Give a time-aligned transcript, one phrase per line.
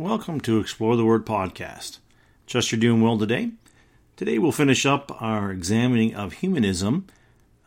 [0.00, 1.98] Welcome to Explore the Word podcast.
[2.46, 3.50] Trust you're doing well today.
[4.16, 7.06] Today we'll finish up our examining of humanism.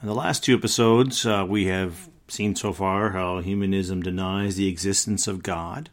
[0.02, 4.68] In the last two episodes, uh, we have seen so far how humanism denies the
[4.68, 5.92] existence of God.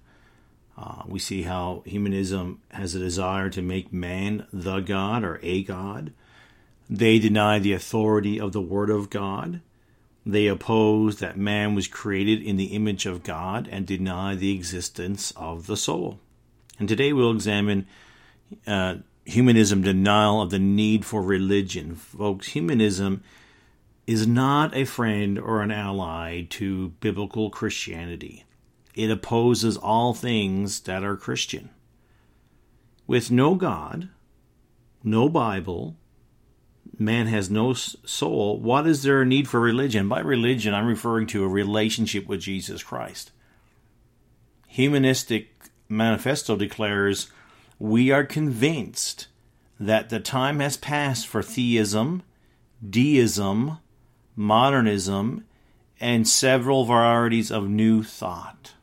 [0.78, 5.62] Uh, we see how humanism has a desire to make man the God or a
[5.62, 6.10] God.
[6.88, 9.60] They deny the authority of the Word of God.
[10.24, 15.32] They oppose that man was created in the image of God and deny the existence
[15.32, 16.18] of the soul.
[16.80, 17.86] And today we'll examine
[18.66, 21.94] uh, humanism denial of the need for religion.
[21.94, 23.22] Folks, humanism
[24.06, 28.44] is not a friend or an ally to biblical Christianity.
[28.94, 31.68] It opposes all things that are Christian.
[33.06, 34.08] With no God,
[35.04, 35.96] no Bible,
[36.98, 40.08] man has no soul, what is there a need for religion?
[40.08, 43.32] By religion, I'm referring to a relationship with Jesus Christ.
[44.66, 45.50] Humanistic
[45.90, 47.30] manifesto declares
[47.78, 49.26] we are convinced
[49.78, 52.22] that the time has passed for theism,
[52.88, 53.78] deism,
[54.36, 55.44] modernism,
[56.00, 58.74] and several varieties of new thought.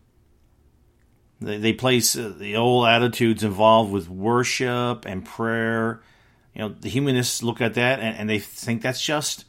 [1.39, 6.01] They, they place uh, the old attitudes involved with worship and prayer.
[6.53, 9.45] You know, the humanists look at that and, and they think that's just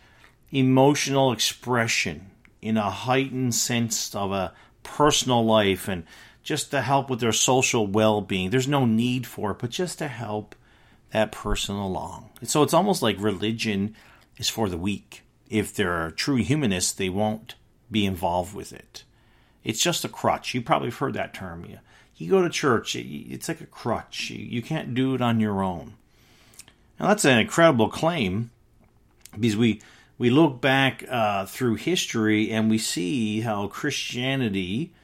[0.51, 6.05] emotional expression in a heightened sense of a personal life and
[6.49, 8.49] just to help with their social well being.
[8.49, 10.55] There's no need for it, but just to help
[11.11, 12.31] that person along.
[12.43, 13.95] So it's almost like religion
[14.39, 15.25] is for the weak.
[15.51, 17.55] If they're true humanists, they won't
[17.91, 19.05] be involved with it.
[19.63, 20.55] It's just a crutch.
[20.55, 21.67] You probably have heard that term.
[21.67, 21.81] You,
[22.17, 24.31] you go to church, it's like a crutch.
[24.31, 25.97] You, you can't do it on your own.
[26.99, 28.53] Now, that's an incredible claim
[29.39, 29.83] because we,
[30.17, 34.95] we look back uh, through history and we see how Christianity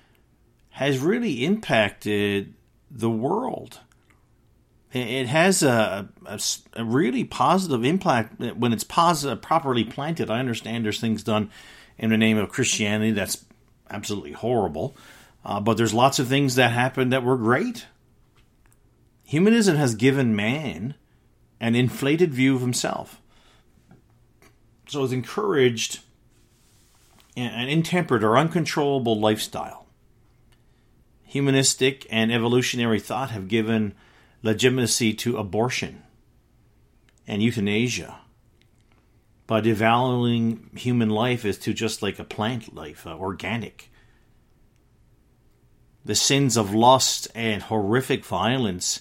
[0.74, 2.52] has really impacted
[2.90, 3.78] the world.
[4.92, 6.40] It has a, a,
[6.72, 10.30] a, really positive impact when it's positive, properly planted.
[10.30, 11.52] I understand there's things done
[11.96, 13.44] in the name of Christianity that's
[13.88, 14.96] absolutely horrible,
[15.44, 17.86] uh, but there's lots of things that happened that were great.
[19.22, 20.94] Humanism has given man
[21.60, 23.20] an inflated view of himself.
[24.88, 26.00] So it's encouraged
[27.36, 29.83] an intemperate or uncontrollable lifestyle
[31.34, 33.92] humanistic and evolutionary thought have given
[34.44, 36.00] legitimacy to abortion
[37.26, 38.20] and euthanasia
[39.48, 43.90] by devaluing human life as to just like a plant life, uh, organic.
[46.04, 49.00] The sins of lust and horrific violence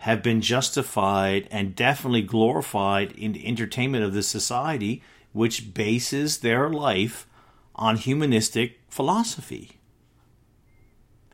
[0.00, 5.02] have been justified and definitely glorified in the entertainment of the society,
[5.32, 7.26] which bases their life
[7.74, 9.79] on humanistic philosophy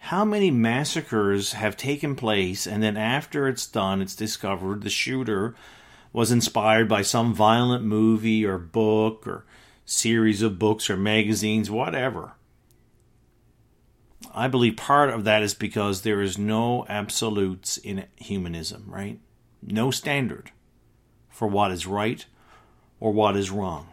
[0.07, 5.53] how many massacres have taken place and then after it's done it's discovered the shooter
[6.13, 9.45] was inspired by some violent movie or book or
[9.85, 12.35] series of books or magazines whatever?
[14.33, 19.19] I believe part of that is because there is no absolutes in humanism right?
[19.61, 20.53] No standard
[21.29, 22.25] for what is right
[23.01, 23.89] or what is wrong.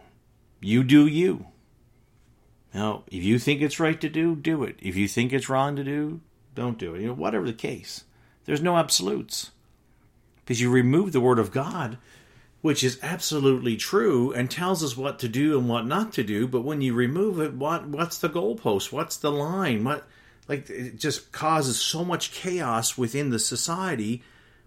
[0.61, 1.47] You do you
[2.73, 4.77] now, if you think it's right to do, do it.
[4.81, 6.21] If you think it's wrong to do,
[6.55, 7.01] don't do it.
[7.01, 8.03] You know, whatever the case,
[8.45, 9.51] there's no absolutes
[10.43, 11.97] because you remove the word of God,
[12.61, 16.47] which is absolutely true and tells us what to do and what not to do.
[16.47, 18.91] But when you remove it, what what's the goalpost?
[18.91, 19.83] What's the line?
[19.83, 20.07] What
[20.47, 24.23] like it just causes so much chaos within the society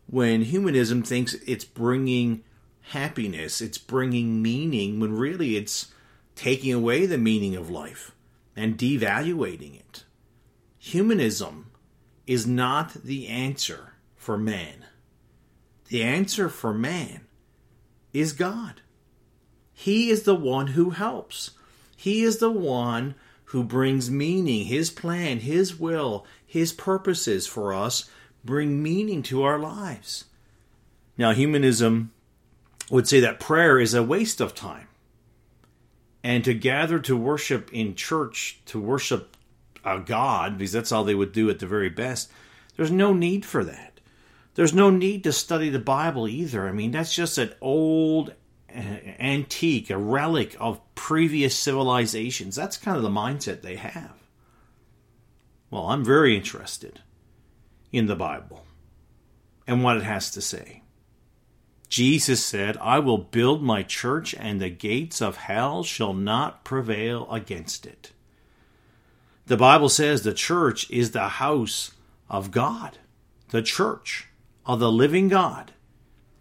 [0.09, 2.45] when humanism thinks it's bringing
[2.91, 5.93] happiness, it's bringing meaning, when really it's
[6.37, 8.13] taking away the meaning of life
[8.55, 10.05] and devaluating it.
[10.79, 11.73] Humanism
[12.27, 14.85] is not the answer for man.
[15.89, 17.27] The answer for man
[18.13, 18.83] is God.
[19.73, 21.53] He is the one who helps.
[21.97, 23.15] He is the one
[23.47, 24.67] who brings meaning.
[24.67, 28.09] His plan, His will, His purposes for us
[28.45, 30.25] bring meaning to our lives.
[31.19, 32.13] Now, humanism
[32.91, 34.89] would say that prayer is a waste of time
[36.27, 39.37] and to gather to worship in church, to worship
[39.85, 42.33] a God, because that's all they would do at the very best,
[42.75, 44.01] there's no need for that.
[44.57, 46.67] There's no need to study the Bible either.
[46.67, 48.35] I mean, that's just an old
[48.69, 52.57] antique, a relic of previous civilizations.
[52.57, 54.17] That's kind of the mindset they have.
[55.71, 57.03] Well, I'm very interested
[57.93, 58.67] in the Bible
[59.65, 60.83] and what it has to say.
[61.89, 67.31] Jesus said, I will build my church, and the gates of hell shall not prevail
[67.31, 68.13] against it.
[69.47, 71.93] The Bible says the church is the house
[72.29, 72.99] of God.
[73.51, 74.29] the church
[74.65, 75.73] of the living God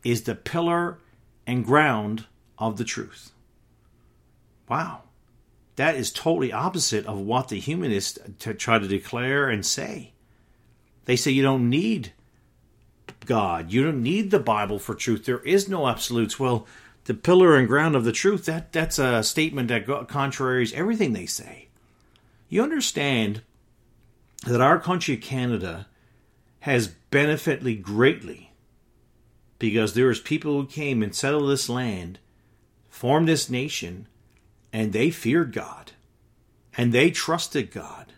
[0.03, 1.00] is the pillar
[1.45, 2.25] and ground
[2.57, 3.31] of the truth.
[4.68, 5.03] Wow.
[5.75, 10.13] That is totally opposite of what the humanists try to declare and say.
[11.06, 12.13] They say you don't need
[13.25, 13.72] God.
[13.72, 15.25] You don't need the Bible for truth.
[15.25, 16.39] There is no absolutes.
[16.39, 16.68] Well,
[17.06, 21.25] the pillar and ground of the truth, that, that's a statement that contraries everything they
[21.25, 21.68] say.
[22.50, 23.42] You understand
[24.45, 25.88] that our country, Canada,
[26.62, 28.51] has benefited greatly
[29.60, 32.19] because there was people who came and settled this land,
[32.89, 34.07] formed this nation,
[34.74, 35.92] and they feared God.
[36.78, 38.13] And they trusted God.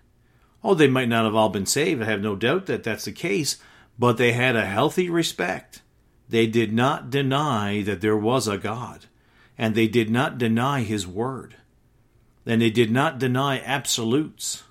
[0.63, 2.01] Oh, they might not have all been saved.
[2.01, 3.57] I have no doubt that that's the case,
[3.99, 5.81] but they had a healthy respect.
[6.29, 9.05] They did not deny that there was a God,
[9.57, 11.55] and they did not deny His Word,
[12.45, 14.63] and they did not deny absolutes.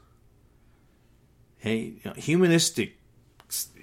[1.58, 2.98] Hey, humanistic,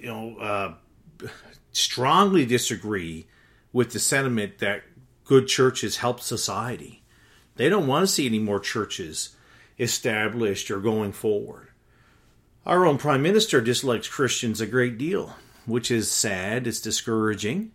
[0.00, 1.28] you know, uh,
[1.72, 3.26] strongly disagree
[3.72, 4.84] with the sentiment that
[5.24, 7.02] good churches help society.
[7.56, 9.36] They don't want to see any more churches
[9.78, 11.68] established or going forward.
[12.66, 16.66] Our own prime minister dislikes Christians a great deal, which is sad.
[16.66, 17.72] It's discouraging.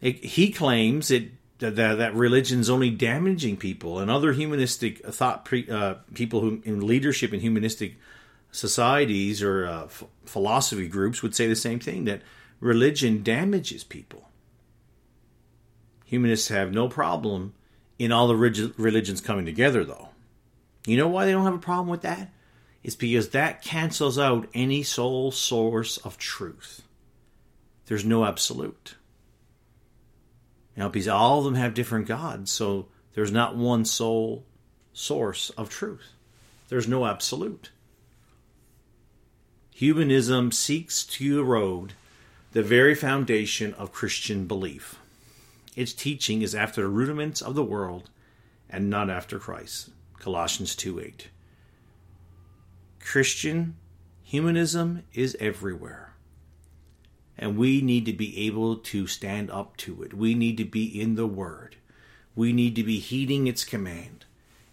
[0.00, 5.68] It, he claims it that, that religion's only damaging people, and other humanistic thought pre,
[5.68, 7.96] uh, people who in leadership in humanistic
[8.52, 12.22] societies or uh, f- philosophy groups would say the same thing that
[12.60, 14.28] religion damages people.
[16.04, 17.54] Humanists have no problem
[17.98, 20.10] in all the religions coming together, though.
[20.86, 22.30] You know why they don't have a problem with that?
[22.84, 26.82] It's because that cancels out any sole source of truth.
[27.86, 28.96] There's no absolute.
[30.76, 34.44] Now, because all of them have different gods, so there's not one sole
[34.92, 36.12] source of truth.
[36.68, 37.70] There's no absolute.
[39.74, 41.94] Humanism seeks to erode
[42.52, 44.96] the very foundation of Christian belief.
[45.74, 48.10] Its teaching is after the rudiments of the world
[48.68, 49.90] and not after Christ.
[50.18, 51.28] Colossians 2 8.
[53.04, 53.76] Christian
[54.22, 56.14] humanism is everywhere.
[57.36, 60.14] And we need to be able to stand up to it.
[60.14, 61.76] We need to be in the Word.
[62.34, 64.24] We need to be heeding its command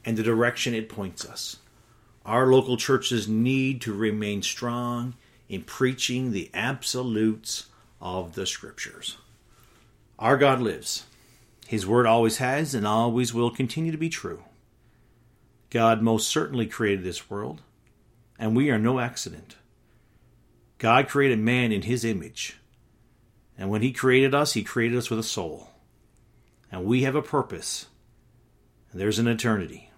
[0.05, 1.57] and the direction it points us.
[2.25, 5.15] Our local churches need to remain strong
[5.49, 7.67] in preaching the absolutes
[7.99, 9.17] of the Scriptures.
[10.17, 11.03] Our God lives.
[11.67, 14.43] His word always has and always will continue to be true.
[15.69, 17.61] God most certainly created this world,
[18.41, 19.55] and we are no accident.
[20.79, 22.57] God created man in his image.
[23.55, 25.69] And when he created us, he created us with a soul.
[26.71, 27.85] And we have a purpose.
[28.91, 29.91] And there's an eternity.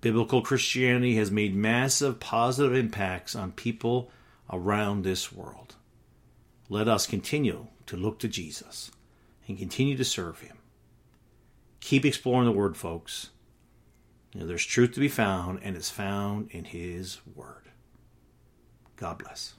[0.00, 4.12] Biblical Christianity has made massive positive impacts on people
[4.48, 5.74] around this world.
[6.68, 8.92] Let us continue to look to Jesus
[9.48, 10.58] and continue to serve Him.
[11.80, 13.30] Keep exploring the Word, folks.
[14.32, 17.70] You know, there's truth to be found, and it's found in His Word.
[18.96, 19.54] God bless.